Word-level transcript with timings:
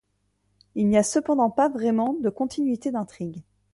Il 0.73 0.87
n'y 0.87 0.97
a 0.97 1.03
cependant 1.03 1.51
pas 1.51 1.69
vraiment 1.69 2.15
de 2.15 2.31
continuité 2.31 2.89
d'intrigue. 2.89 3.43